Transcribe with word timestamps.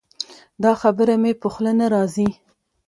دا 0.63 0.71
خبره 0.81 1.15
مې 1.21 1.31
په 1.41 1.47
خوله 1.53 1.71
نه 1.79 1.85
راځي. 1.93 2.29